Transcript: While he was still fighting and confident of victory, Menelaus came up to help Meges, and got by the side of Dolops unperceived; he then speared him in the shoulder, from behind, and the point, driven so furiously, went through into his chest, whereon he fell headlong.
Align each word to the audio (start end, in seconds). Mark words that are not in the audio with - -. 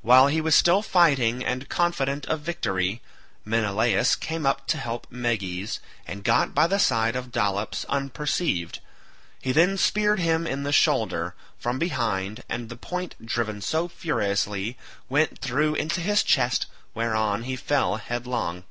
While 0.00 0.28
he 0.28 0.40
was 0.40 0.54
still 0.54 0.80
fighting 0.80 1.44
and 1.44 1.68
confident 1.68 2.24
of 2.26 2.38
victory, 2.42 3.02
Menelaus 3.44 4.14
came 4.14 4.46
up 4.46 4.68
to 4.68 4.78
help 4.78 5.08
Meges, 5.10 5.80
and 6.06 6.22
got 6.22 6.54
by 6.54 6.68
the 6.68 6.78
side 6.78 7.16
of 7.16 7.32
Dolops 7.32 7.84
unperceived; 7.86 8.78
he 9.42 9.50
then 9.50 9.76
speared 9.76 10.20
him 10.20 10.46
in 10.46 10.62
the 10.62 10.70
shoulder, 10.70 11.34
from 11.58 11.80
behind, 11.80 12.44
and 12.48 12.68
the 12.68 12.76
point, 12.76 13.16
driven 13.24 13.60
so 13.60 13.88
furiously, 13.88 14.78
went 15.08 15.40
through 15.40 15.74
into 15.74 16.00
his 16.00 16.22
chest, 16.22 16.66
whereon 16.94 17.42
he 17.42 17.56
fell 17.56 17.96
headlong. 17.96 18.62